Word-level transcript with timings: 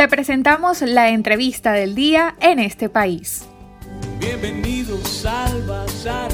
Te 0.00 0.08
presentamos 0.08 0.80
la 0.80 1.10
entrevista 1.10 1.72
del 1.72 1.94
día 1.94 2.34
en 2.40 2.58
este 2.58 2.88
país. 2.88 3.46
Bienvenidos 4.18 5.26
al 5.26 5.62
Bazar. 5.66 6.30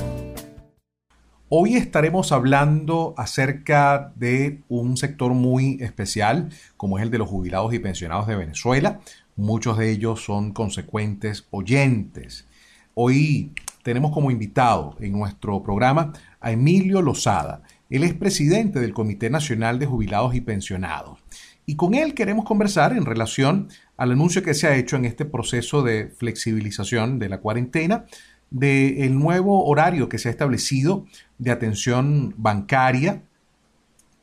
Hoy 1.49 1.75
estaremos 1.75 2.31
hablando 2.31 3.13
acerca 3.17 4.13
de 4.15 4.63
un 4.69 4.97
sector 4.97 5.33
muy 5.35 5.79
especial, 5.81 6.51
como 6.77 6.97
es 6.97 7.03
el 7.03 7.11
de 7.11 7.19
los 7.19 7.29
jubilados 7.29 7.75
y 7.75 7.81
pensionados 7.81 8.29
de 8.29 8.37
Venezuela. 8.37 9.01
Muchos 9.35 9.79
de 9.79 9.91
ellos 9.91 10.23
son 10.23 10.53
consecuentes 10.53 11.49
oyentes. 11.51 12.47
Hoy 12.95 13.51
tenemos 13.83 14.13
como 14.13 14.31
invitado 14.31 14.95
en 15.01 15.11
nuestro 15.11 15.65
programa 15.65 16.13
a 16.41 16.53
Emilio 16.53 17.03
Lozada. 17.03 17.63
Él 17.91 18.05
es 18.05 18.15
presidente 18.15 18.79
del 18.79 18.95
Comité 18.95 19.29
Nacional 19.29 19.81
de 19.81 19.87
Jubilados 19.87 20.37
y 20.37 20.41
Pensionados. 20.41 21.26
Y 21.67 21.75
con 21.75 21.95
él 21.95 22.15
queremos 22.15 22.45
conversar 22.45 22.93
en 22.93 23.05
relación 23.05 23.69
al 23.97 24.13
anuncio 24.13 24.43
que 24.43 24.55
se 24.55 24.69
ha 24.69 24.77
hecho 24.77 24.97
en 24.97 25.05
este 25.05 25.25
proceso 25.25 25.83
de 25.83 26.09
flexibilización 26.09 27.19
de 27.19 27.29
la 27.29 27.39
cuarentena 27.39 28.07
del 28.51 29.19
nuevo 29.19 29.67
horario 29.67 30.09
que 30.09 30.19
se 30.19 30.29
ha 30.29 30.31
establecido 30.31 31.05
de 31.39 31.51
atención 31.51 32.33
bancaria 32.37 33.23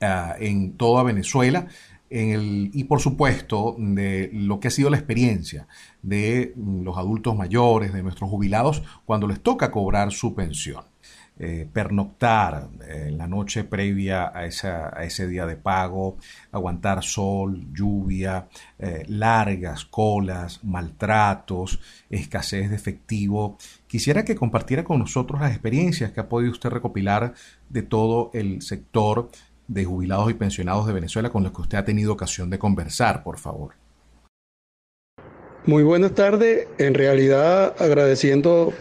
uh, 0.02 0.06
en 0.40 0.78
toda 0.78 1.04
Venezuela 1.04 1.68
en 2.10 2.30
el, 2.30 2.72
y 2.74 2.86
por 2.86 3.02
supuesto 3.02 3.76
de 3.78 4.30
lo 4.32 4.60
que 4.60 4.70
ha 4.70 4.72
sido 4.72 4.90
la 4.90 4.98
experiencia 4.98 5.68
de 6.02 6.54
los 6.56 6.98
adultos 6.98 7.36
mayores, 7.36 7.92
de 7.92 8.04
nuestros 8.04 8.30
jubilados, 8.30 8.84
cuando 9.06 9.28
les 9.28 9.42
toca 9.42 9.72
cobrar 9.72 10.12
su 10.12 10.36
pensión. 10.36 10.93
Eh, 11.40 11.68
pernoctar 11.73 12.70
eh, 12.88 13.12
la 13.12 13.26
noche 13.26 13.64
previa 13.64 14.32
a, 14.38 14.46
ese 14.46 15.28
día 15.28 15.48
de 15.48 15.56
pago, 15.56 16.18
aguantar 16.52 17.04
sol, 17.04 17.73
lluvia, 17.73 18.48
eh, 18.78 19.04
largas 19.08 19.84
colas, 19.86 20.64
maltratos, 20.64 21.80
escasez 22.11 22.70
de 22.70 22.76
efectivo. 22.76 23.58
Quisiera 23.88 24.23
que 24.23 24.36
compartiera 24.36 24.84
con 24.84 25.00
nosotros 25.00 25.42
las 25.42 25.52
experiencias 25.52 26.11
que 26.11 26.20
ha 26.20 26.30
podido 26.30 26.52
usted 26.52 26.70
recopilar 26.70 27.34
de 27.67 27.81
todo 27.81 28.30
el 28.36 28.61
sector 28.61 29.31
de 29.67 29.86
jubilados 29.86 30.30
y 30.30 30.36
pensionados 30.36 30.86
de 30.86 30.94
Venezuela 30.94 31.31
con 31.31 31.42
los 31.42 31.52
que 31.52 31.61
usted 31.61 31.80
ha 31.80 31.86
tenido 31.86 32.14
ocasión 32.14 32.52
de 32.52 32.59
conversar, 32.59 33.23
por 33.23 33.39
favor. 33.39 33.73
Muy 35.66 35.81
buenas 35.81 36.14
tardes. 36.14 36.67
En 36.78 36.94
realidad 36.94 37.73
agradeciendo 37.81 38.72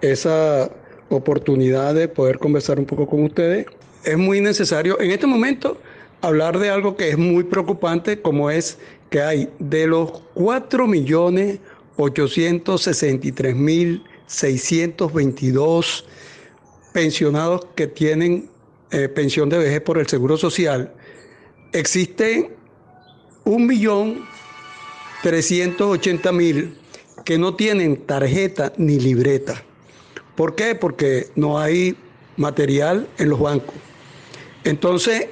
esa 0.00 0.70
oportunidad 1.10 1.94
de 1.94 2.08
poder 2.08 2.38
conversar 2.38 2.78
un 2.78 2.86
poco 2.86 3.06
con 3.06 3.24
ustedes. 3.24 3.66
Es 4.04 4.16
muy 4.16 4.40
necesario 4.40 4.98
en 5.00 5.10
este 5.10 5.26
momento 5.26 5.76
hablar 6.22 6.58
de 6.58 6.70
algo 6.70 6.96
que 6.96 7.10
es 7.10 7.18
muy 7.18 7.44
preocupante, 7.44 8.22
como 8.22 8.50
es 8.50 8.78
que 9.10 9.20
hay 9.20 9.50
de 9.58 9.86
los 9.86 10.22
4 10.34 10.86
millones 10.86 11.58
863 11.96 13.54
mil 13.54 14.02
622 14.26 16.06
pensionados 16.92 17.66
que 17.74 17.86
tienen 17.86 18.48
eh, 18.90 19.08
pensión 19.08 19.48
de 19.48 19.58
vejez 19.58 19.80
por 19.82 19.98
el 19.98 20.06
Seguro 20.06 20.36
Social, 20.36 20.92
existen 21.72 22.50
un 23.44 23.66
millón 23.66 24.24
380 25.22 26.32
mil 26.32 26.76
que 27.24 27.38
no 27.38 27.54
tienen 27.54 27.96
tarjeta 28.06 28.72
ni 28.76 28.98
libreta. 28.98 29.62
¿Por 30.40 30.54
qué? 30.54 30.74
Porque 30.74 31.28
no 31.36 31.58
hay 31.58 31.94
material 32.38 33.06
en 33.18 33.28
los 33.28 33.38
bancos. 33.38 33.74
Entonces, 34.64 35.26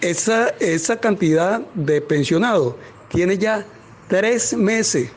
esa, 0.00 0.50
esa 0.60 1.00
cantidad 1.00 1.58
de 1.74 2.00
pensionados 2.00 2.76
tiene 3.08 3.36
ya 3.36 3.66
tres 4.06 4.56
meses 4.56 5.10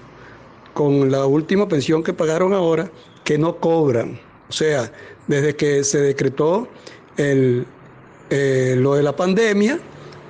con 0.74 1.12
la 1.12 1.28
última 1.28 1.68
pensión 1.68 2.02
que 2.02 2.14
pagaron 2.14 2.52
ahora 2.52 2.90
que 3.24 3.38
no 3.38 3.58
cobran. 3.58 4.20
O 4.50 4.52
sea, 4.52 4.92
desde 5.28 5.56
que 5.56 5.84
se 5.84 6.00
decretó 6.00 6.68
el, 7.18 7.68
eh, 8.32 8.74
lo 8.80 8.96
de 8.96 9.04
la 9.04 9.16
pandemia 9.16 9.78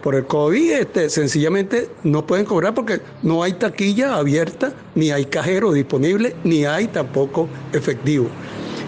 por 0.04 0.16
el 0.16 0.26
COVID, 0.26 0.74
este, 0.74 1.10
sencillamente 1.10 1.88
no 2.04 2.28
pueden 2.28 2.46
cobrar 2.46 2.74
porque 2.74 3.00
no 3.24 3.42
hay 3.42 3.54
taquilla 3.54 4.18
abierta, 4.18 4.74
ni 4.96 5.12
hay 5.12 5.24
cajero 5.28 5.72
disponible, 5.72 6.36
ni 6.44 6.66
hay 6.66 6.88
tampoco 6.88 7.48
efectivo. 7.72 8.28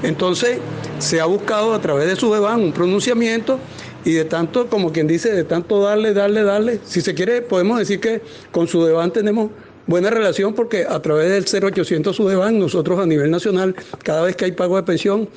Entonces, 0.04 0.60
se 1.00 1.20
ha 1.20 1.26
buscado 1.26 1.74
a 1.74 1.82
través 1.82 2.08
de 2.08 2.16
su 2.16 2.32
un 2.32 2.72
pronunciamiento 2.72 3.60
y 4.06 4.14
de 4.14 4.26
tanto, 4.26 4.68
como 4.68 4.92
quien 4.92 5.08
dice, 5.08 5.32
de 5.32 5.44
tanto 5.44 5.82
darle, 5.82 6.14
darle, 6.14 6.44
darle, 6.44 6.80
si 6.86 7.02
se 7.02 7.14
quiere, 7.14 7.42
podemos 7.42 7.80
decir 7.80 8.00
que 8.00 8.22
con 8.52 8.68
su 8.68 8.84
DEBAN 8.84 9.12
tenemos 9.12 9.50
buena 9.90 10.12
relación 10.12 10.54
porque 10.54 10.86
a 10.88 11.02
través 11.02 11.32
del 11.32 11.64
0800 11.64 12.16
Sudeban, 12.16 12.60
nosotros 12.60 13.00
a 13.00 13.08
nivel 13.08 13.32
nacional, 13.32 13.76
cada 14.04 14.22
vez 14.22 14.36
que 14.36 14.46
hay 14.46 14.52
pago 14.52 14.76
de 14.78 14.84
pensión, 14.84 15.28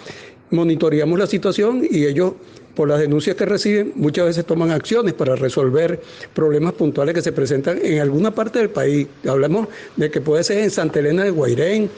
monitoreamos 0.51 1.19
la 1.19 1.27
situación 1.27 1.83
y 1.91 2.05
ellos, 2.05 2.35
por 2.75 2.89
las 2.89 3.01
denuncias 3.01 3.35
que 3.35 3.47
reciben, 3.47 3.93
muchas 3.97 4.27
veces 4.27 4.45
toman 4.45 4.71
acciones 4.71 5.15
para 5.15 5.37
resolver 5.37 6.03
problemas 6.35 6.75
puntuales 6.75 7.15
que 7.15 7.23
se 7.23 7.33
presentan 7.33 7.79
en 7.83 8.01
alguna 8.01 8.31
parte 8.31 8.59
del 8.59 8.69
país. 8.69 9.07
Hablamos 9.27 9.69
de 9.97 10.11
que 10.11 10.21
puede 10.21 10.45
ser 10.45 10.59
en 10.59 10.71
Santa 10.71 11.01
Elena 11.01 11.25
de 11.25 11.31
Guairén, 11.31 11.91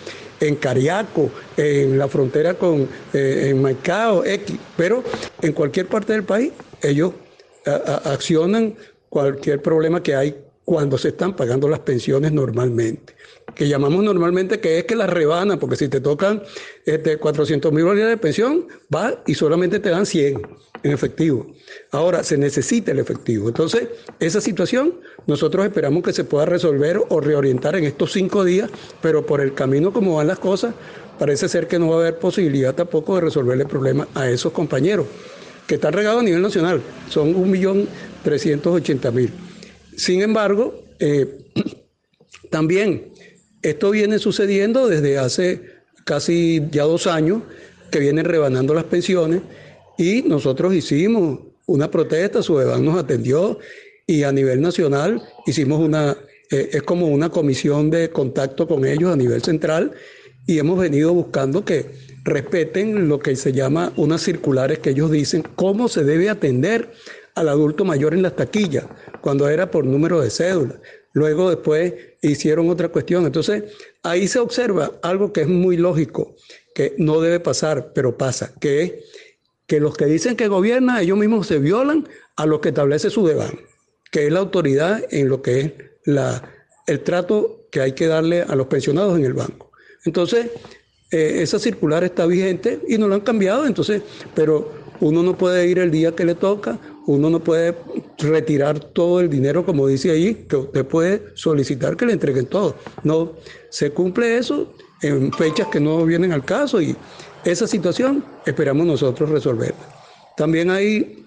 en 0.47 0.56
Cariaco, 0.56 1.31
en 1.56 1.99
la 1.99 2.09
frontera 2.09 2.55
con 2.55 2.88
eh, 3.12 3.55
Maicao, 3.56 4.25
X, 4.25 4.56
pero 4.77 5.03
en 5.43 5.53
cualquier 5.53 5.87
parte 5.87 6.12
del 6.12 6.25
país 6.25 6.53
ellos 6.82 7.12
accionan 8.05 8.75
cualquier 9.09 9.62
problema 9.62 10.03
que 10.03 10.15
hay 10.15 10.37
cuando 10.65 10.99
se 10.99 11.09
están 11.09 11.34
pagando 11.37 11.69
las 11.69 11.81
pensiones 11.81 12.32
normalmente, 12.32 13.15
que 13.54 13.69
llamamos 13.69 14.03
normalmente 14.04 14.60
que 14.60 14.78
es 14.78 14.84
que 14.84 14.97
las 14.97 15.10
rebanan, 15.10 15.59
porque 15.59 15.76
si 15.76 15.88
te 15.88 16.00
tocan 16.00 16.42
este, 16.84 17.19
400 17.19 17.72
mil 17.72 17.84
dólares 17.84 18.09
de 18.09 18.16
pensión, 18.16 18.66
va 18.94 19.22
y 19.26 19.34
solamente 19.34 19.81
te 19.81 19.91
dan 19.91 20.06
100 20.06 20.42
en 20.82 20.92
efectivo. 20.92 21.47
Ahora, 21.93 22.22
se 22.22 22.37
necesita 22.37 22.93
el 22.93 22.98
efectivo. 22.98 23.48
Entonces, 23.48 23.88
esa 24.20 24.41
situación 24.41 25.00
nosotros 25.26 25.64
esperamos 25.64 26.03
que 26.03 26.12
se 26.12 26.25
pueda 26.25 26.44
resolver 26.44 27.00
o 27.09 27.20
reorientar 27.20 27.75
en 27.76 27.84
estos 27.84 28.12
cinco 28.12 28.44
días, 28.44 28.70
pero 29.00 29.25
por 29.25 29.41
el 29.41 29.54
camino 29.54 29.93
como 29.93 30.16
van 30.16 30.26
las 30.26 30.38
cosas, 30.38 30.75
parece 31.19 31.48
ser 31.48 31.69
que 31.69 31.78
no 31.78 31.88
va 31.88 31.97
a 31.97 32.00
haber 32.00 32.19
posibilidad 32.19 32.75
tampoco 32.75 33.14
de 33.14 33.22
resolver 33.22 33.59
el 33.59 33.66
problema 33.66 34.06
a 34.14 34.28
esos 34.28 34.53
compañeros 34.53 35.06
que 35.66 35.76
están 35.76 35.94
regados 35.94 36.20
a 36.20 36.25
nivel 36.25 36.43
nacional. 36.43 36.82
Son 37.09 37.34
1.380.000. 37.34 39.31
Sin 39.97 40.20
embargo, 40.20 40.84
eh, 40.98 41.47
también 42.50 43.13
esto 43.64 43.91
viene 43.91 44.19
sucediendo 44.19 44.88
desde 44.88 45.19
hace 45.19 45.62
casi 46.04 46.62
ya 46.70 46.84
dos 46.84 47.06
años 47.06 47.42
que 47.91 47.98
vienen 47.98 48.26
rebanando 48.26 48.75
las 48.75 48.84
pensiones 48.84 49.41
y 49.97 50.22
nosotros 50.22 50.75
hicimos 50.75 51.41
una 51.66 51.91
protesta, 51.91 52.42
Sudeban 52.42 52.84
nos 52.84 52.98
atendió 52.98 53.58
y 54.06 54.22
a 54.25 54.32
nivel 54.32 54.60
nacional 54.60 55.22
hicimos 55.47 55.80
una, 55.80 56.14
eh, 56.50 56.70
es 56.72 56.82
como 56.82 57.06
una 57.06 57.30
comisión 57.30 57.88
de 57.88 58.10
contacto 58.10 58.69
con 58.69 58.84
ellos 58.84 59.10
a 59.10 59.16
nivel 59.16 59.42
central 59.42 59.92
y 60.46 60.58
hemos 60.58 60.78
venido 60.78 61.14
buscando 61.14 61.64
que 61.64 61.86
respeten 62.22 63.08
lo 63.08 63.19
que 63.19 63.34
se 63.34 63.52
llama 63.52 63.94
unas 63.96 64.20
circulares 64.20 64.78
que 64.81 64.91
ellos 64.91 65.10
dicen 65.10 65.42
cómo 65.56 65.88
se 65.88 66.04
debe 66.04 66.28
atender 66.28 66.92
al 67.34 67.48
adulto 67.48 67.84
mayor 67.86 68.12
en 68.12 68.22
las 68.22 68.36
taquillas, 68.36 68.84
cuando 69.22 69.48
era 69.48 69.70
por 69.70 69.86
número 69.86 70.20
de 70.20 70.31
cédula. 70.31 70.81
Luego 71.14 71.48
después 71.48 71.94
hicieron 72.22 72.69
otra 72.69 72.88
cuestión. 72.88 73.25
Entonces, 73.25 73.64
ahí 74.02 74.28
se 74.28 74.41
observa 74.41 74.92
algo 75.02 75.32
que 75.32 75.42
es 75.42 75.48
muy 75.48 75.76
lógico, 75.76 76.34
que 76.75 76.94
no 76.98 77.20
debe 77.20 77.41
pasar, 77.41 77.92
pero 77.94 78.19
pasa, 78.19 78.52
que 78.60 78.82
es 78.82 78.92
que 79.66 79.80
los 79.80 79.97
que 79.97 80.06
dicen 80.06 80.36
que 80.36 80.48
gobiernan, 80.48 81.00
ellos 81.00 81.16
mismos 81.16 81.47
se 81.47 81.58
violan 81.58 82.06
a 82.36 82.47
lo 82.47 82.60
que 82.60 82.70
establece 82.70 83.10
su 83.10 83.26
deban, 83.26 83.60
que 84.10 84.26
es 84.26 84.32
la 84.32 84.41
autoridad 84.41 85.02
en 85.10 85.28
lo 85.28 85.41
que 85.41 85.60
es 85.60 85.72
la, 86.04 86.50
el 86.87 87.00
trato 87.00 87.69
que 87.70 87.81
hay 87.81 87.93
que 87.93 88.08
darle 88.08 88.43
a 88.43 88.55
los 88.56 88.67
pensionados 88.67 89.17
en 89.17 89.25
el 89.25 89.32
banco. 89.32 89.70
Entonces, 90.05 90.50
eh, 91.12 91.43
esa 91.43 91.60
circular 91.60 92.02
está 92.02 92.26
vigente 92.26 92.81
y 92.88 92.99
no 92.99 93.06
la 93.06 93.14
han 93.14 93.20
cambiado, 93.20 93.67
entonces, 93.67 94.02
pero 94.34 94.83
uno 95.00 95.23
no 95.23 95.37
puede 95.37 95.67
ir 95.69 95.79
el 95.79 95.91
día 95.91 96.14
que 96.14 96.25
le 96.25 96.35
toca, 96.35 96.79
uno 97.06 97.31
no 97.31 97.41
puede 97.41 97.75
retirar 98.19 98.79
todo 98.79 99.20
el 99.20 99.29
dinero, 99.29 99.64
como 99.64 99.87
dice 99.87 100.11
ahí, 100.11 100.46
que 100.49 100.56
usted 100.56 100.87
puede 100.87 101.23
solicitar 101.35 101.96
que 101.96 102.06
le 102.06 102.12
entreguen 102.12 102.46
todo. 102.46 102.76
No, 103.02 103.32
se 103.70 103.91
cumple 103.91 104.38
eso 104.38 104.73
en 105.02 105.32
fechas 105.32 105.69
que 105.69 105.81
no 105.81 106.05
vienen 106.05 106.32
al 106.32 106.44
caso 106.44 106.81
y 106.81 106.96
esa 107.44 107.67
situación 107.67 108.25
esperamos 108.46 108.87
nosotros 108.87 109.29
resolverla. 109.31 109.88
También 110.37 110.70
hay 110.70 111.26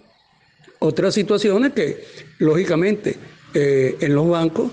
otras 0.79 1.13
situaciones 1.13 1.73
que, 1.73 2.03
lógicamente, 2.39 3.17
eh, 3.53 3.95
en 3.99 4.15
los 4.15 4.27
bancos, 4.27 4.71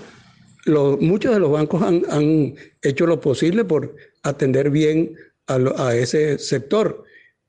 muchos 0.99 1.33
de 1.33 1.39
los 1.39 1.51
bancos 1.51 1.81
han, 1.83 2.55
hecho 2.81 3.05
lo 3.07 3.19
posible 3.19 3.63
por 3.63 3.95
atender 4.23 4.69
bien 4.69 5.15
a 5.47 5.95
ese 5.95 6.39
sector 6.39 7.05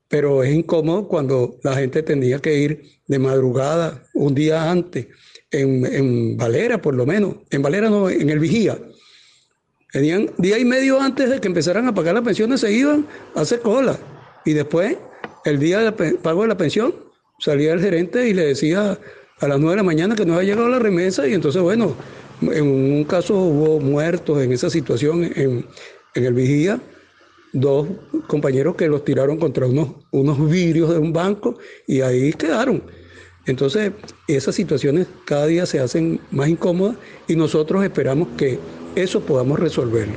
pero 0.09 0.43
es 0.43 0.53
incómodo 0.53 1.07
cuando 1.07 1.57
la 1.63 1.75
gente 1.75 2.03
tenía 2.03 2.39
que 2.39 2.57
ir 2.57 2.83
de 3.07 3.19
madrugada, 3.19 4.03
un 4.13 4.33
día 4.33 4.69
antes, 4.69 5.07
en, 5.51 5.85
en 5.85 6.37
Valera 6.37 6.81
por 6.81 6.93
lo 6.95 7.05
menos, 7.05 7.35
en 7.49 7.61
Valera 7.61 7.89
no, 7.89 8.09
en 8.09 8.29
el 8.29 8.39
Vigía. 8.39 8.77
Tenían 9.91 10.29
día 10.37 10.59
y 10.59 10.65
medio 10.65 11.01
antes 11.01 11.29
de 11.29 11.39
que 11.39 11.47
empezaran 11.47 11.87
a 11.87 11.93
pagar 11.93 12.13
las 12.15 12.23
pensiones, 12.23 12.61
se 12.61 12.71
iban 12.71 13.07
a 13.35 13.41
hacer 13.41 13.61
cola. 13.61 13.97
Y 14.45 14.53
después, 14.53 14.97
el 15.45 15.59
día 15.59 15.79
del 15.79 16.15
pago 16.15 16.41
de 16.41 16.49
la 16.49 16.57
pensión, 16.57 16.93
salía 17.39 17.73
el 17.73 17.81
gerente 17.81 18.27
y 18.27 18.33
le 18.33 18.47
decía 18.47 18.99
a 19.39 19.47
las 19.47 19.59
9 19.59 19.71
de 19.71 19.77
la 19.77 19.83
mañana 19.83 20.15
que 20.15 20.25
no 20.25 20.35
había 20.35 20.51
llegado 20.51 20.69
la 20.69 20.79
remesa. 20.79 21.27
Y 21.27 21.33
entonces, 21.33 21.61
bueno, 21.61 21.95
en 22.41 22.67
un 22.67 23.03
caso 23.05 23.33
hubo 23.35 23.79
muertos 23.79 24.41
en 24.41 24.51
esa 24.51 24.69
situación 24.69 25.23
en, 25.23 25.65
en 26.15 26.25
el 26.25 26.33
Vigía 26.33 26.81
dos 27.53 27.87
compañeros 28.27 28.75
que 28.75 28.87
los 28.87 29.03
tiraron 29.05 29.37
contra 29.37 29.65
unos, 29.65 29.89
unos 30.11 30.49
vidrios 30.49 30.89
de 30.91 30.99
un 30.99 31.13
banco 31.13 31.57
y 31.87 32.01
ahí 32.01 32.33
quedaron. 32.33 32.83
Entonces, 33.45 33.93
esas 34.27 34.55
situaciones 34.55 35.07
cada 35.25 35.45
día 35.45 35.65
se 35.65 35.79
hacen 35.79 36.19
más 36.31 36.49
incómodas 36.49 36.97
y 37.27 37.35
nosotros 37.35 37.83
esperamos 37.83 38.27
que 38.37 38.59
eso 38.95 39.21
podamos 39.21 39.59
resolverlo. 39.59 40.15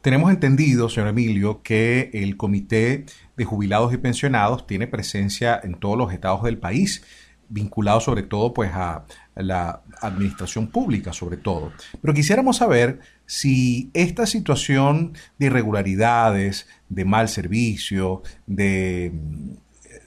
Tenemos 0.00 0.30
entendido, 0.30 0.88
señor 0.88 1.08
Emilio, 1.08 1.60
que 1.62 2.10
el 2.14 2.36
Comité 2.36 3.04
de 3.36 3.44
Jubilados 3.44 3.92
y 3.92 3.98
Pensionados 3.98 4.66
tiene 4.66 4.86
presencia 4.86 5.60
en 5.62 5.74
todos 5.74 5.98
los 5.98 6.12
estados 6.12 6.44
del 6.44 6.56
país, 6.56 7.04
vinculado 7.50 8.00
sobre 8.00 8.22
todo 8.22 8.54
pues 8.54 8.70
a 8.72 9.04
la 9.38 9.82
administración 10.00 10.68
pública, 10.68 11.12
sobre 11.12 11.36
todo. 11.36 11.72
Pero 12.00 12.14
quisiéramos 12.14 12.58
saber 12.58 13.00
si 13.26 13.90
esta 13.94 14.26
situación 14.26 15.14
de 15.38 15.46
irregularidades, 15.46 16.66
de 16.88 17.04
mal 17.04 17.28
servicio, 17.28 18.22
de 18.46 19.12
mm, 19.14 19.52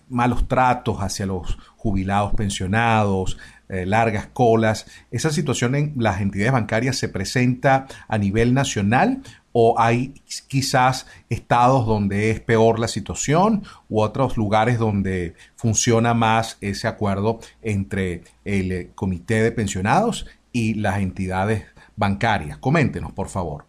malos 0.09 0.47
tratos 0.47 0.97
hacia 0.99 1.25
los 1.25 1.57
jubilados 1.77 2.33
pensionados, 2.33 3.37
eh, 3.71 3.85
largas 3.85 4.27
colas, 4.27 4.85
esa 5.11 5.31
situación 5.31 5.75
en 5.75 5.93
las 5.97 6.19
entidades 6.19 6.51
bancarias 6.51 6.97
se 6.97 7.07
presenta 7.07 7.87
a 8.09 8.17
nivel 8.17 8.53
nacional 8.53 9.21
o 9.53 9.79
hay 9.79 10.13
quizás 10.49 11.07
estados 11.29 11.85
donde 11.85 12.31
es 12.31 12.41
peor 12.41 12.79
la 12.79 12.89
situación 12.89 13.63
u 13.87 14.01
otros 14.01 14.35
lugares 14.35 14.77
donde 14.77 15.35
funciona 15.55 16.13
más 16.13 16.57
ese 16.59 16.89
acuerdo 16.89 17.39
entre 17.61 18.23
el 18.43 18.71
eh, 18.73 18.89
comité 18.93 19.41
de 19.41 19.53
pensionados 19.53 20.25
y 20.51 20.73
las 20.73 20.99
entidades 20.99 21.63
bancarias. 21.95 22.57
Coméntenos, 22.57 23.13
por 23.13 23.29
favor. 23.29 23.65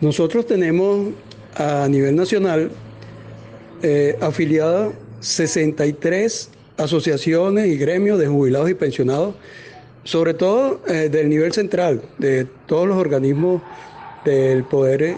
Nosotros 0.00 0.46
tenemos 0.46 1.08
a 1.56 1.86
nivel 1.88 2.16
nacional 2.16 2.70
eh, 3.82 4.16
afiliadas 4.22 4.94
63 5.20 6.50
asociaciones 6.76 7.68
y 7.68 7.76
gremios 7.76 8.18
de 8.18 8.26
jubilados 8.26 8.70
y 8.70 8.74
pensionados, 8.74 9.34
sobre 10.04 10.34
todo 10.34 10.80
eh, 10.86 11.08
del 11.08 11.28
nivel 11.28 11.52
central, 11.52 12.02
de 12.18 12.46
todos 12.66 12.86
los 12.86 12.96
organismos 12.96 13.62
del 14.24 14.64
Poder 14.64 15.16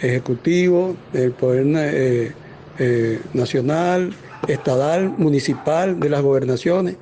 Ejecutivo, 0.00 0.96
del 1.12 1.32
Poder 1.32 1.66
eh, 1.76 2.32
eh, 2.78 3.20
Nacional, 3.32 4.12
Estadal, 4.46 5.10
Municipal, 5.16 5.98
de 5.98 6.08
las 6.08 6.22
gobernaciones. 6.22 6.96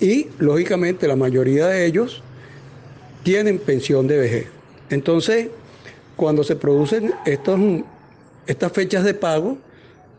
Y, 0.00 0.28
lógicamente, 0.38 1.06
la 1.06 1.16
mayoría 1.16 1.68
de 1.68 1.86
ellos 1.86 2.22
tienen 3.22 3.58
pensión 3.58 4.08
de 4.08 4.18
vejez. 4.18 4.46
Entonces, 4.90 5.48
cuando 6.16 6.42
se 6.42 6.56
producen 6.56 7.12
estas 7.24 8.72
fechas 8.72 9.04
de 9.04 9.14
pago 9.14 9.58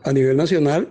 a 0.02 0.12
nivel 0.12 0.36
nacional, 0.36 0.88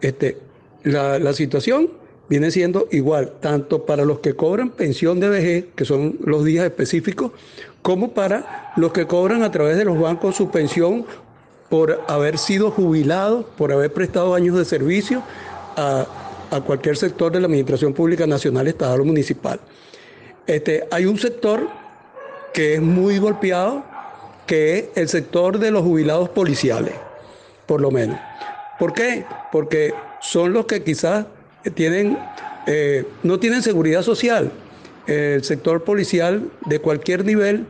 este, 0.00 0.38
la, 0.82 1.32
situación 1.32 1.90
viene 2.28 2.50
siendo 2.50 2.88
igual, 2.90 3.32
tanto 3.40 3.86
para 3.86 4.04
los 4.04 4.20
que 4.20 4.34
cobran 4.34 4.70
pensión 4.70 5.20
de 5.20 5.28
vejez, 5.28 5.64
que 5.74 5.84
son 5.84 6.18
los 6.24 6.44
días 6.44 6.64
específicos, 6.64 7.32
como 7.82 8.12
para 8.12 8.72
los 8.76 8.92
que 8.92 9.06
cobran 9.06 9.42
a 9.42 9.50
través 9.50 9.76
de 9.76 9.84
los 9.84 9.98
bancos 9.98 10.36
su 10.36 10.50
pensión 10.50 11.06
por 11.68 12.02
haber 12.08 12.38
sido 12.38 12.70
jubilados, 12.70 13.46
por 13.56 13.72
haber 13.72 13.92
prestado 13.92 14.34
años 14.34 14.56
de 14.56 14.64
servicio 14.64 15.22
a, 15.76 16.06
a 16.50 16.60
cualquier 16.60 16.96
sector 16.96 17.32
de 17.32 17.40
la 17.40 17.46
Administración 17.46 17.92
Pública 17.92 18.26
Nacional, 18.26 18.66
Estatal 18.66 19.00
o 19.00 19.04
Municipal. 19.04 19.60
Este, 20.46 20.86
hay 20.90 21.04
un 21.04 21.18
sector 21.18 21.68
que 22.54 22.74
es 22.74 22.80
muy 22.80 23.18
golpeado, 23.18 23.84
que 24.46 24.78
es 24.78 24.84
el 24.94 25.08
sector 25.08 25.58
de 25.58 25.70
los 25.70 25.82
jubilados 25.82 26.30
policiales, 26.30 26.94
por 27.66 27.80
lo 27.80 27.90
menos. 27.90 28.18
¿Por 28.78 28.94
qué? 28.94 29.26
Porque 29.52 29.92
son 30.30 30.52
los 30.52 30.66
que 30.66 30.82
quizás 30.82 31.24
tienen, 31.74 32.18
eh, 32.66 33.04
no 33.22 33.38
tienen 33.38 33.62
seguridad 33.62 34.02
social. 34.02 34.50
El 35.06 35.42
sector 35.42 35.84
policial 35.84 36.50
de 36.66 36.80
cualquier 36.80 37.24
nivel, 37.24 37.64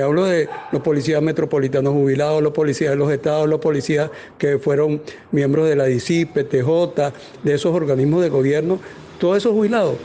hablo 0.00 0.24
de 0.26 0.48
los 0.70 0.82
policías 0.82 1.20
metropolitanos 1.20 1.94
jubilados, 1.94 2.40
los 2.44 2.52
policías 2.52 2.90
de 2.90 2.96
los 2.96 3.10
estados, 3.10 3.48
los 3.48 3.58
policías 3.58 4.10
que 4.38 4.58
fueron 4.58 5.02
miembros 5.32 5.68
de 5.68 5.74
la 5.74 5.86
DICIP, 5.86 6.32
PTJ, 6.32 7.12
de 7.42 7.54
esos 7.54 7.74
organismos 7.74 8.22
de 8.22 8.28
gobierno, 8.28 8.78
todos 9.18 9.38
esos 9.38 9.52
jubilados 9.52 9.96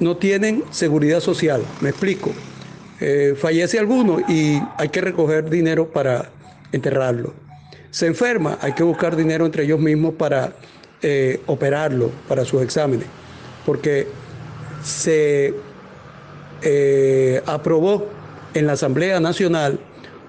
no 0.00 0.16
tienen 0.16 0.64
seguridad 0.70 1.20
social. 1.20 1.62
Me 1.82 1.90
explico. 1.90 2.30
Eh, 2.98 3.34
fallece 3.36 3.78
alguno 3.78 4.20
y 4.26 4.58
hay 4.78 4.88
que 4.88 5.02
recoger 5.02 5.50
dinero 5.50 5.90
para 5.90 6.30
enterrarlo. 6.72 7.34
Se 7.90 8.06
enferma, 8.06 8.56
hay 8.62 8.72
que 8.72 8.82
buscar 8.82 9.16
dinero 9.16 9.44
entre 9.44 9.64
ellos 9.64 9.80
mismos 9.80 10.14
para 10.14 10.54
eh, 11.02 11.40
operarlo 11.46 12.10
para 12.28 12.44
sus 12.44 12.62
exámenes, 12.62 13.06
porque 13.64 14.06
se 14.82 15.54
eh, 16.62 17.42
aprobó 17.46 18.06
en 18.54 18.66
la 18.66 18.72
Asamblea 18.72 19.20
Nacional 19.20 19.78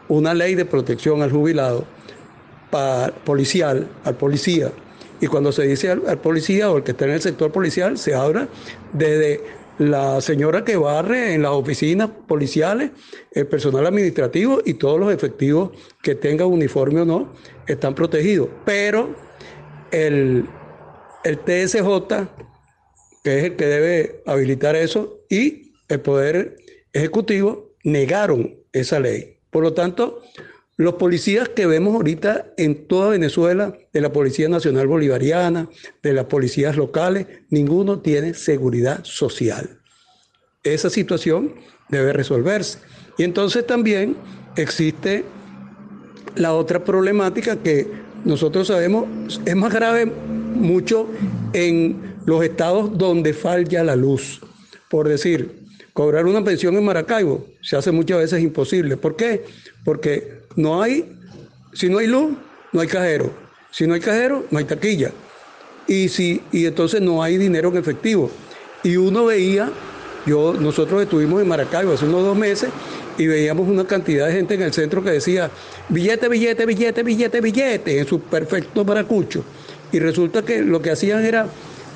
una 0.09 0.33
ley 0.33 0.55
de 0.55 0.65
protección 0.65 1.21
al 1.21 1.31
jubilado 1.31 1.85
policial, 3.23 3.87
al 4.03 4.15
policía. 4.15 4.71
Y 5.19 5.27
cuando 5.27 5.51
se 5.51 5.63
dice 5.63 5.89
al, 5.89 6.19
policía 6.19 6.69
o 6.69 6.77
el 6.77 6.83
que 6.83 6.91
está 6.91 7.05
en 7.05 7.11
el 7.11 7.21
sector 7.21 7.51
policial, 7.51 7.97
se 7.97 8.13
habla 8.13 8.47
desde 8.93 9.41
la 9.79 10.21
señora 10.21 10.65
que 10.65 10.75
barre 10.75 11.33
en 11.33 11.43
las 11.43 11.51
oficinas 11.51 12.09
policiales, 12.27 12.91
el 13.31 13.47
personal 13.47 13.85
administrativo 13.85 14.61
y 14.65 14.73
todos 14.73 14.99
los 14.99 15.13
efectivos 15.13 15.71
que 16.01 16.15
tengan 16.15 16.47
uniforme 16.47 17.01
o 17.01 17.05
no, 17.05 17.33
están 17.67 17.95
protegidos. 17.95 18.49
Pero 18.65 19.26
el, 19.91 20.47
el 21.23 21.37
TSJ, 21.39 22.27
que 23.23 23.37
es 23.39 23.43
el 23.43 23.55
que 23.55 23.65
debe 23.65 24.23
habilitar 24.25 24.75
eso, 24.75 25.19
y 25.29 25.73
el 25.87 26.01
Poder 26.01 26.57
Ejecutivo 26.93 27.75
negaron 27.83 28.55
esa 28.73 28.99
ley. 28.99 29.37
Por 29.49 29.63
lo 29.63 29.73
tanto, 29.73 30.21
los 30.77 30.93
policías 30.95 31.49
que 31.49 31.65
vemos 31.65 31.95
ahorita 31.95 32.53
en 32.57 32.87
toda 32.87 33.09
Venezuela, 33.09 33.75
de 33.93 34.01
la 34.01 34.13
Policía 34.13 34.47
Nacional 34.47 34.87
Bolivariana, 34.87 35.69
de 36.03 36.13
las 36.13 36.25
policías 36.25 36.77
locales, 36.77 37.25
ninguno 37.49 37.99
tiene 37.99 38.35
seguridad 38.35 39.03
social. 39.03 39.79
Esa 40.63 40.89
situación 40.89 41.55
debe 41.89 42.13
resolverse. 42.13 42.79
Y 43.17 43.23
entonces 43.23 43.65
también 43.65 44.15
existe 44.55 45.23
la 46.35 46.53
otra 46.53 46.83
problemática 46.83 47.55
que 47.55 47.87
nosotros 48.27 48.67
sabemos 48.67 49.05
es 49.45 49.55
más 49.55 49.73
grave 49.73 50.05
mucho 50.05 51.07
en 51.53 52.15
los 52.25 52.43
estados 52.43 52.97
donde 52.97 53.33
falla 53.33 53.83
la 53.85 53.95
luz. 53.95 54.41
Por 54.89 55.07
decir, 55.07 55.63
cobrar 55.93 56.25
una 56.25 56.43
pensión 56.43 56.75
en 56.75 56.83
Maracaibo 56.83 57.45
se 57.61 57.77
hace 57.77 57.91
muchas 57.91 58.19
veces 58.19 58.43
imposible. 58.43 58.97
¿Por 58.97 59.15
qué? 59.15 59.45
Porque 59.85 60.41
no 60.57 60.81
hay, 60.81 61.09
si 61.73 61.87
no 61.89 61.99
hay 61.99 62.07
luz, 62.07 62.33
no 62.73 62.81
hay 62.81 62.87
cajero. 62.87 63.31
Si 63.71 63.87
no 63.87 63.93
hay 63.93 64.01
cajero, 64.01 64.45
no 64.51 64.59
hay 64.59 64.65
taquilla. 64.65 65.11
Y, 65.87 66.09
si, 66.09 66.41
y 66.51 66.65
entonces 66.65 67.01
no 67.01 67.23
hay 67.23 67.37
dinero 67.37 67.69
en 67.69 67.77
efectivo. 67.77 68.29
Y 68.83 68.97
uno 68.97 69.25
veía, 69.25 69.71
yo, 70.25 70.53
nosotros 70.53 71.01
estuvimos 71.01 71.41
en 71.41 71.47
Maracaibo 71.47 71.93
hace 71.93 72.05
unos 72.05 72.23
dos 72.23 72.37
meses 72.37 72.71
y 73.17 73.27
veíamos 73.27 73.67
una 73.67 73.85
cantidad 73.85 74.27
de 74.27 74.33
gente 74.33 74.53
en 74.53 74.61
el 74.61 74.73
centro 74.73 75.03
que 75.03 75.11
decía 75.11 75.49
billete, 75.89 76.27
billete, 76.27 76.65
billete, 76.65 77.03
billete, 77.03 77.41
billete, 77.41 77.99
en 77.99 78.07
su 78.07 78.19
perfecto 78.21 78.85
maracucho. 78.85 79.43
Y 79.91 79.99
resulta 79.99 80.43
que 80.43 80.61
lo 80.61 80.81
que 80.81 80.91
hacían 80.91 81.25
era 81.25 81.47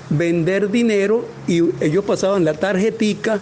vender 0.10 0.70
dinero 0.70 1.28
y 1.48 1.62
ellos 1.84 2.04
pasaban 2.06 2.44
la 2.44 2.54
tarjetica 2.54 3.40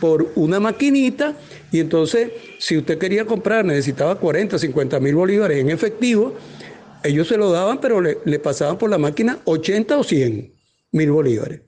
por 0.00 0.32
una 0.34 0.60
maquinita 0.60 1.36
y 1.70 1.80
entonces 1.80 2.30
si 2.58 2.76
usted 2.76 2.98
quería 2.98 3.24
comprar, 3.24 3.64
necesitaba 3.64 4.16
40, 4.16 4.58
50 4.58 5.00
mil 5.00 5.14
bolívares 5.14 5.58
en 5.58 5.70
efectivo, 5.70 6.34
ellos 7.02 7.28
se 7.28 7.36
lo 7.36 7.50
daban, 7.50 7.80
pero 7.80 8.00
le, 8.00 8.18
le 8.24 8.38
pasaban 8.38 8.78
por 8.78 8.90
la 8.90 8.98
máquina 8.98 9.38
80 9.44 9.98
o 9.98 10.04
100 10.04 10.52
mil 10.92 11.10
bolívares. 11.10 11.60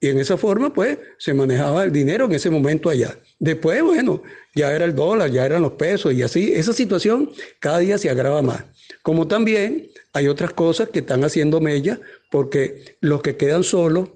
Y 0.00 0.08
en 0.08 0.18
esa 0.18 0.36
forma, 0.36 0.72
pues, 0.72 0.98
se 1.18 1.34
manejaba 1.34 1.84
el 1.84 1.92
dinero 1.92 2.26
en 2.26 2.32
ese 2.32 2.50
momento 2.50 2.88
allá. 2.88 3.18
Después, 3.38 3.82
bueno, 3.82 4.22
ya 4.54 4.72
era 4.72 4.84
el 4.84 4.94
dólar, 4.94 5.30
ya 5.30 5.44
eran 5.44 5.62
los 5.62 5.72
pesos 5.72 6.12
y 6.12 6.22
así. 6.22 6.52
Esa 6.52 6.72
situación 6.72 7.30
cada 7.58 7.78
día 7.78 7.98
se 7.98 8.10
agrava 8.10 8.42
más. 8.42 8.64
Como 9.02 9.26
también 9.26 9.90
hay 10.12 10.28
otras 10.28 10.52
cosas 10.52 10.88
que 10.90 11.00
están 11.00 11.24
haciendo 11.24 11.60
mella 11.60 12.00
porque 12.30 12.96
los 13.00 13.22
que 13.22 13.36
quedan 13.36 13.64
solos 13.64 14.10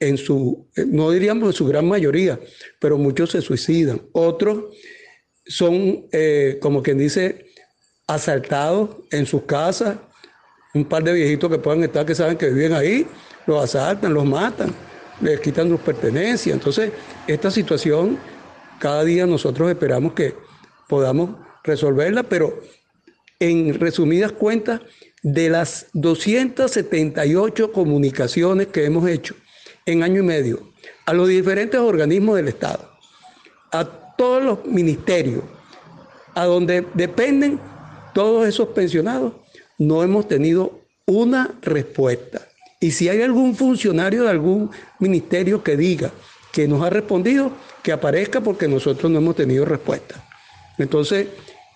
en 0.00 0.16
su, 0.16 0.66
no 0.86 1.10
diríamos 1.10 1.48
en 1.48 1.52
su 1.52 1.66
gran 1.66 1.86
mayoría, 1.86 2.40
pero 2.80 2.98
muchos 2.98 3.30
se 3.30 3.42
suicidan. 3.42 4.00
Otros 4.12 4.76
son, 5.46 6.06
eh, 6.12 6.58
como 6.60 6.82
quien 6.82 6.98
dice, 6.98 7.46
asaltados 8.06 8.96
en 9.10 9.26
sus 9.26 9.42
casas. 9.42 9.98
Un 10.72 10.84
par 10.84 11.02
de 11.02 11.12
viejitos 11.12 11.50
que 11.50 11.58
puedan 11.58 11.82
estar, 11.82 12.06
que 12.06 12.14
saben 12.14 12.36
que 12.36 12.48
viven 12.48 12.72
ahí, 12.72 13.06
los 13.46 13.62
asaltan, 13.62 14.14
los 14.14 14.24
matan, 14.24 14.72
les 15.20 15.40
quitan 15.40 15.68
sus 15.68 15.80
pertenencias. 15.80 16.54
Entonces, 16.54 16.92
esta 17.26 17.50
situación, 17.50 18.18
cada 18.78 19.04
día 19.04 19.26
nosotros 19.26 19.70
esperamos 19.70 20.12
que 20.14 20.34
podamos 20.88 21.36
resolverla, 21.62 22.22
pero 22.22 22.60
en 23.38 23.78
resumidas 23.78 24.32
cuentas, 24.32 24.80
de 25.22 25.50
las 25.50 25.86
278 25.92 27.72
comunicaciones 27.72 28.68
que 28.68 28.84
hemos 28.84 29.08
hecho 29.08 29.34
en 29.86 30.02
año 30.02 30.20
y 30.20 30.24
medio 30.24 30.70
a 31.06 31.12
los 31.12 31.28
diferentes 31.28 31.78
organismos 31.78 32.36
del 32.36 32.48
Estado, 32.48 32.90
a 33.72 33.84
todos 34.16 34.42
los 34.42 34.64
ministerios, 34.64 35.42
a 36.34 36.44
donde 36.46 36.86
dependen 36.94 37.60
todos 38.14 38.46
esos 38.46 38.68
pensionados, 38.68 39.34
no 39.78 40.02
hemos 40.02 40.28
tenido 40.28 40.80
una 41.06 41.54
respuesta. 41.62 42.46
Y 42.80 42.92
si 42.92 43.10
hay 43.10 43.20
algún 43.20 43.54
funcionario 43.54 44.24
de 44.24 44.30
algún 44.30 44.70
ministerio 44.98 45.62
que 45.62 45.76
diga 45.76 46.10
que 46.50 46.66
nos 46.66 46.82
ha 46.82 46.90
respondido, 46.90 47.52
que 47.82 47.92
aparezca 47.92 48.40
porque 48.40 48.66
nosotros 48.66 49.10
no 49.12 49.18
hemos 49.18 49.36
tenido 49.36 49.66
respuesta. 49.66 50.24
Entonces, 50.78 51.28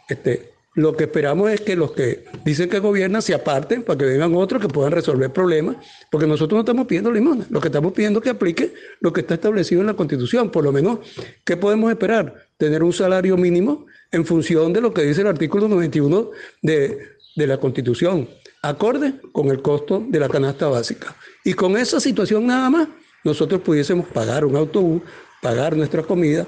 este, 0.09 0.55
lo 0.75 0.97
que 0.97 1.05
esperamos 1.05 1.51
es 1.51 1.61
que 1.61 1.77
los 1.77 1.93
que 1.93 2.25
dicen 2.45 2.69
que 2.69 2.81
gobiernan 2.81 3.23
se 3.23 3.35
aparten 3.35 3.83
para 3.83 3.99
que 3.99 4.07
vengan 4.07 4.35
otros 4.35 4.61
que 4.61 4.69
puedan 4.69 4.93
resolver 4.93 5.31
problemas, 5.31 5.77
porque 6.11 6.27
nosotros 6.27 6.57
no 6.57 6.61
estamos 6.61 6.87
pidiendo 6.87 7.13
limosna, 7.13 7.47
lo 7.51 7.61
que 7.61 7.69
estamos 7.69 7.93
pidiendo 7.93 8.19
es 8.19 8.25
que 8.25 8.31
aplique 8.31 8.75
lo 9.01 9.13
que 9.13 9.21
está 9.21 9.35
establecido 9.35 9.83
en 9.83 9.87
la 9.87 9.95
Constitución. 9.95 10.51
Por 10.51 10.65
lo 10.65 10.73
menos, 10.73 10.99
¿qué 11.45 11.57
podemos 11.57 11.91
esperar? 11.91 12.35
Tener 12.57 12.83
un 12.83 12.93
salario 12.93 13.37
mínimo 13.37 13.87
en 14.11 14.27
función 14.27 14.73
de 14.73 14.81
lo 14.81 14.93
que 14.93 15.03
dice 15.03 15.21
el 15.21 15.29
artículo 15.29 15.69
91 15.69 16.31
de, 16.63 16.99
de 17.37 17.47
la 17.47 17.59
Constitución, 17.59 18.29
acorde 18.69 19.21
con 19.33 19.49
el 19.49 19.61
costo 19.61 20.03
de 20.09 20.19
la 20.19 20.29
canasta 20.29 20.67
básica. 20.69 21.15
Y 21.45 21.53
con 21.53 21.77
esa 21.77 22.01
situación 22.01 22.47
nada 22.47 22.71
más, 22.71 22.89
nosotros 23.23 23.61
pudiésemos 23.61 24.07
pagar 24.07 24.45
un 24.45 24.57
autobús, 24.57 25.03
pagar 25.43 25.77
nuestra 25.77 26.03
comida, 26.03 26.47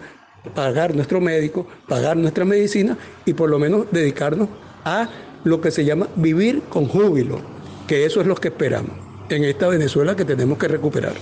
pagar 0.54 0.94
nuestro 0.94 1.20
médico, 1.20 1.66
pagar 1.86 2.16
nuestra 2.16 2.44
medicina 2.44 2.96
y 3.24 3.34
por 3.34 3.50
lo 3.50 3.58
menos 3.58 3.86
dedicarnos 3.90 4.48
a 4.84 5.08
lo 5.44 5.60
que 5.60 5.70
se 5.70 5.84
llama 5.84 6.08
vivir 6.16 6.62
con 6.68 6.86
júbilo, 6.86 7.40
que 7.86 8.06
eso 8.06 8.20
es 8.20 8.26
lo 8.26 8.34
que 8.34 8.48
esperamos 8.48 8.92
en 9.28 9.44
esta 9.44 9.68
Venezuela 9.68 10.16
que 10.16 10.24
tenemos 10.24 10.56
que 10.56 10.68
recuperar. 10.68 11.14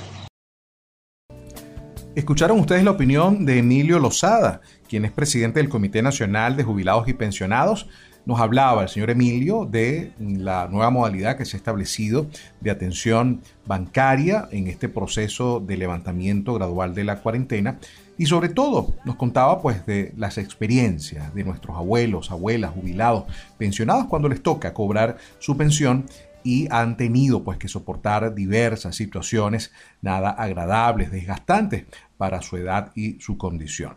Escucharon 2.15 2.61
ustedes 2.61 2.85
la 2.85 2.93
opinión 2.93 3.45
de 3.45 3.59
Emilio 3.59 3.99
Lozada, 3.99 4.61
quien 4.89 5.05
es 5.05 5.11
presidente 5.11 5.59
del 5.59 5.69
Comité 5.69 6.01
Nacional 6.01 6.57
de 6.57 6.63
Jubilados 6.63 7.09
y 7.09 7.15
Pensionados. 7.15 7.89
Nos 8.27 8.41
hablaba 8.41 8.83
el 8.83 8.89
señor 8.89 9.11
Emilio 9.11 9.67
de 9.67 10.13
la 10.19 10.67
nueva 10.69 10.91
modalidad 10.91 11.37
que 11.37 11.45
se 11.45 11.57
ha 11.57 11.59
establecido 11.59 12.27
de 12.61 12.71
atención 12.71 13.43
bancaria 13.67 14.49
en 14.51 14.67
este 14.67 14.89
proceso 14.89 15.61
de 15.61 15.77
levantamiento 15.77 16.55
gradual 16.55 16.95
de 16.95 17.05
la 17.05 17.21
cuarentena 17.21 17.79
y 18.17 18.25
sobre 18.25 18.49
todo 18.49 18.95
nos 19.05 19.17
contaba 19.17 19.61
pues 19.61 19.85
de 19.85 20.15
las 20.17 20.39
experiencias 20.39 21.35
de 21.35 21.45
nuestros 21.45 21.77
abuelos, 21.77 22.31
abuelas, 22.31 22.73
jubilados, 22.73 23.25
pensionados 23.59 24.07
cuando 24.07 24.31
les 24.31 24.43
toca 24.43 24.73
cobrar 24.73 25.19
su 25.39 25.57
pensión 25.59 26.07
y 26.43 26.67
han 26.71 26.97
tenido 26.97 27.45
pues 27.45 27.59
que 27.59 27.69
soportar 27.69 28.35
diversas 28.35 28.97
situaciones 28.97 29.71
nada 30.01 30.31
agradables, 30.31 31.11
desgastantes 31.11 31.85
para 32.17 32.41
su 32.41 32.57
edad 32.57 32.91
y 32.95 33.21
su 33.21 33.37
condición. 33.37 33.97